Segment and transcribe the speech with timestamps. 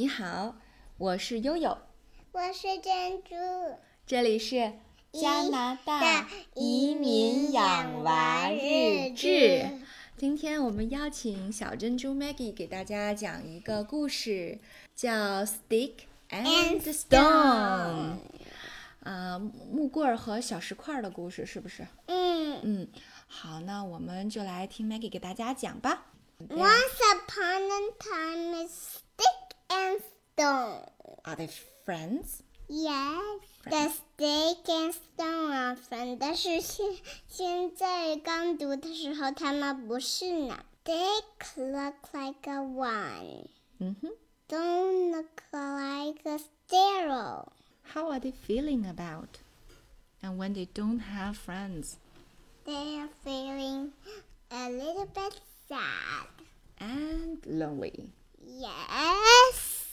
[0.00, 0.54] 你好，
[0.96, 1.76] 我是悠悠，
[2.30, 3.34] 我是珍珠，
[4.06, 4.74] 这里是
[5.10, 9.68] 加拿大移民养娃日志。
[10.16, 14.60] 今天我们邀请小珍珠 Maggie 给大家讲一个故事，
[14.94, 15.10] 叫
[15.44, 15.94] 《Stick
[16.30, 17.10] and Stone》。
[19.02, 19.36] 啊，
[19.68, 21.84] 木棍儿和小石块的故事是不是？
[22.06, 22.88] 嗯嗯，
[23.26, 26.04] 好，那我们就来听 Maggie 给大家讲吧。
[26.48, 29.07] Once upon a time, stick
[29.77, 30.01] and
[30.33, 30.85] stone.
[31.25, 31.49] Are they
[31.85, 32.43] friends?
[32.69, 36.17] Yes, the stick and stone are friends.
[36.19, 36.95] 但是现
[37.27, 40.63] 现在刚读的时候，他们不是呢。
[40.83, 43.47] Stick look like a one.
[43.79, 44.09] 嗯哼。
[44.47, 46.39] Stone look like a
[46.69, 47.51] zero.
[47.93, 49.39] How are they feeling about?
[50.21, 51.97] And when they don't have friends
[52.65, 53.91] They are feeling
[54.49, 56.27] a little bit sad.
[56.79, 58.11] and lonely.
[58.50, 59.84] Yes.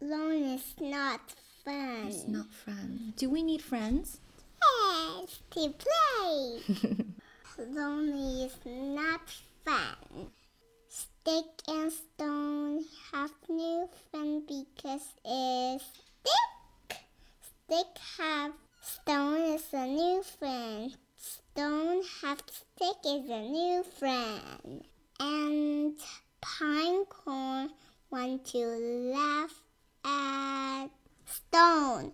[0.00, 1.20] Alone is not
[1.62, 2.06] fun.
[2.08, 3.12] It's not fun.
[3.16, 4.18] Do we need friends?
[4.62, 7.04] Yes, to play.
[7.58, 9.20] Lonely is not
[9.64, 10.30] fun.
[10.88, 16.98] Stick and stone have new friend because it's stick.
[17.42, 20.96] Stick have stone is a new friend.
[21.18, 24.84] Stone have stick is a new friend.
[25.20, 25.96] And
[26.46, 27.70] Pinecone
[28.08, 28.58] want to
[29.12, 29.62] laugh
[30.04, 30.86] at
[31.24, 32.12] Stone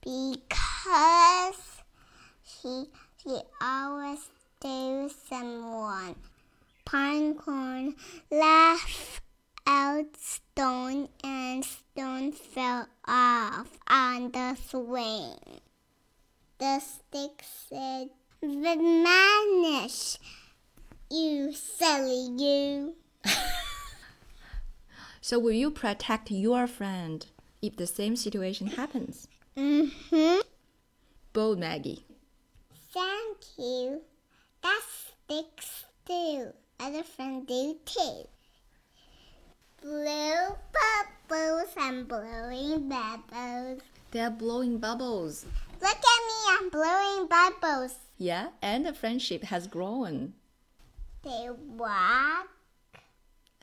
[0.00, 1.82] because
[2.42, 2.84] he
[3.24, 6.14] he always do someone.
[6.86, 7.96] Pinecone
[8.30, 9.20] laughed
[9.66, 15.60] out Stone and Stone fell off on the swing.
[16.58, 20.18] The stick said, Vanish,
[21.10, 22.94] you silly you.
[25.26, 27.26] So will you protect your friend
[27.60, 29.26] if the same situation happens?
[29.56, 30.38] Mm-hmm.
[31.32, 32.04] Bold Maggie.
[32.92, 34.02] Thank you.
[34.62, 36.52] That sticks too.
[36.78, 38.28] Other friends do too.
[39.82, 43.82] Blue bubbles and blowing bubbles.
[44.12, 45.44] They're blowing bubbles.
[45.82, 47.96] Look at me, I'm blowing bubbles.
[48.16, 50.34] Yeah, and the friendship has grown.
[51.24, 52.55] They walk.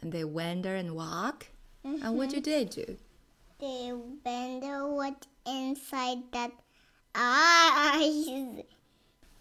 [0.04, 1.48] And they wander and walk.
[1.86, 2.52] And what do mm-hmm.
[2.52, 2.98] they do?
[3.58, 3.94] They
[4.26, 6.52] wonder what inside that
[7.16, 8.66] eyes.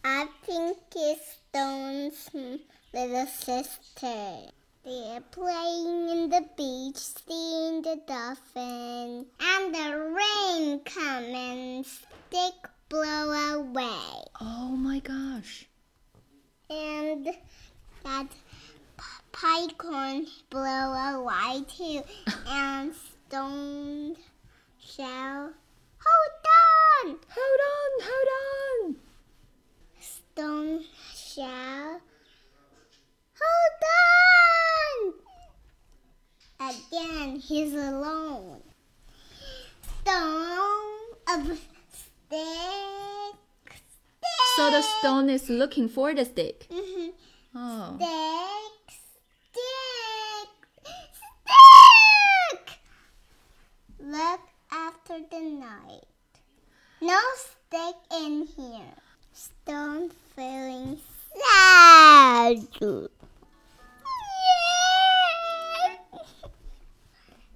[0.05, 2.57] I think it's Stone's hmm,
[2.95, 4.53] little sister.
[4.85, 12.55] They're playing in the beach, seeing the dolphin, and the rain come and stick
[12.89, 14.23] blow away.
[14.41, 15.67] Oh my gosh.
[16.71, 17.27] And
[18.05, 18.29] that
[19.33, 22.03] pine blow away too,
[22.47, 22.95] and
[23.29, 24.17] Stone
[24.79, 25.53] shell.
[26.05, 26.47] hold
[27.07, 27.17] on.
[27.37, 28.29] Hold on, hold
[28.85, 28.97] on.
[30.01, 32.01] Stone shall
[33.41, 33.83] hold
[36.61, 36.75] on.
[36.75, 38.63] Again, he's alone.
[40.03, 41.59] Stone of
[41.91, 43.37] stick.
[44.57, 46.67] So the stone is looking for the stick.
[46.71, 47.13] Mhm.
[47.55, 47.97] Oh.
[47.97, 48.99] Stick,
[49.53, 50.51] stick,
[51.47, 52.79] stick.
[53.99, 54.41] Look
[55.43, 56.05] night.
[57.01, 58.95] No stick in here.
[59.33, 60.99] Stone feeling
[61.35, 62.59] sad.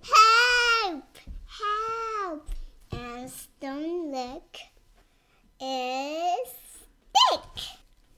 [0.03, 1.05] Help!
[1.47, 2.51] Help!
[2.93, 4.57] And Stone look
[5.61, 7.65] is stick.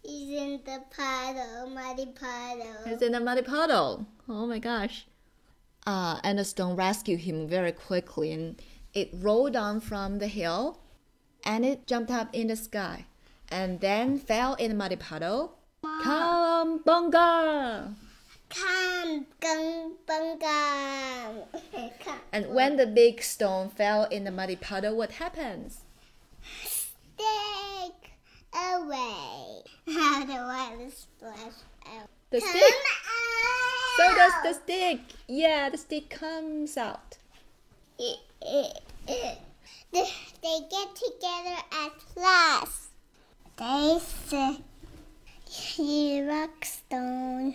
[0.02, 2.84] He's in the puddle, muddy puddle.
[2.86, 4.06] It's in a muddy puddle.
[4.28, 5.06] Oh my gosh.
[5.86, 8.60] Uh, and the stone rescued him very quickly and
[8.94, 10.78] it rolled down from the hill
[11.44, 13.06] and it jumped up in the sky
[13.50, 15.58] and then fell in the muddy puddle.
[15.82, 17.94] Gung, bunga.
[22.32, 25.80] And when the big stone fell in the muddy puddle, what happens?
[26.64, 28.12] Stick
[28.54, 29.62] away.
[29.88, 32.08] How the water splash out.
[32.30, 32.62] The Come stick.
[32.62, 33.96] out.
[33.96, 35.00] So does the stick.
[35.26, 37.18] Yeah, the stick comes out.
[37.98, 39.38] They, they
[40.70, 42.90] get together at last.
[43.56, 44.62] They say,
[45.76, 47.54] "You rock stone,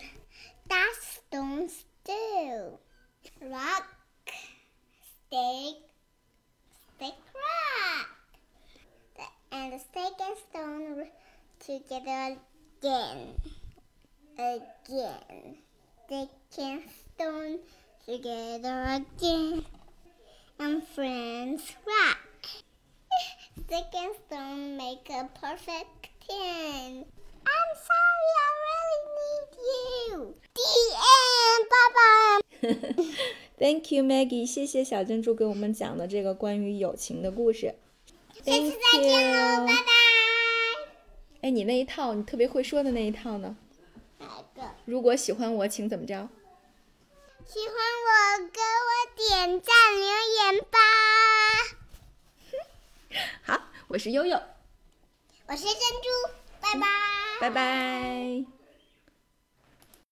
[0.69, 2.79] that stone still
[3.41, 3.87] rock,
[4.25, 5.75] stick,
[6.95, 8.07] stick rock."
[9.51, 11.07] And the stick and stone
[11.59, 12.37] together
[12.81, 13.41] again,
[14.37, 15.57] again.
[16.05, 16.83] Stick and
[17.15, 17.59] stone
[18.05, 19.65] together again.
[20.59, 22.17] And friends rock.
[23.57, 27.05] Stick and stone make a perfect ten.
[27.45, 29.51] I'm sorry, I really need
[30.09, 30.35] you.
[30.53, 30.73] The
[31.15, 31.63] end.
[31.73, 32.41] Bye bye.
[33.59, 34.45] Thank you, Maggie。
[34.45, 37.75] 谢谢小珍珠给我们讲的这个关于友情的故事。
[38.43, 39.91] 下次再见喽，拜拜。
[41.41, 43.55] 哎，你那一套，你特别会说的那一套呢？
[44.19, 44.63] 哪个？
[44.85, 46.29] 如果喜欢我，请怎么着？
[47.45, 50.77] 喜欢我，给我点赞留言吧。
[53.43, 53.61] 好，
[53.93, 54.41] 我是悠悠，
[55.45, 56.87] 我是珍珠，拜拜。
[57.39, 58.62] 拜拜。